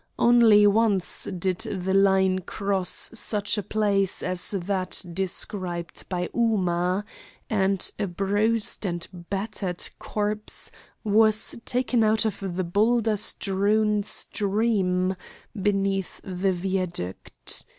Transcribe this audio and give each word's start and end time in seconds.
Only 0.17 0.65
once 0.65 1.25
did 1.25 1.59
the 1.59 1.93
line 1.93 2.39
cross 2.39 3.11
such 3.13 3.59
a 3.59 3.61
place 3.61 4.23
as 4.23 4.49
that 4.49 4.99
described 5.13 6.09
by 6.09 6.25
Ooma, 6.35 7.03
and 7.51 7.91
a 7.99 8.07
bruised 8.07 8.83
and 8.83 9.07
battered 9.13 9.87
corpse 9.99 10.71
was 11.03 11.55
taken 11.65 12.03
out 12.03 12.25
of 12.25 12.39
the 12.55 12.63
boulder 12.63 13.15
strewn 13.15 14.01
stream 14.01 15.15
beneath 15.55 16.19
the 16.23 16.51
viaduct. 16.51 17.63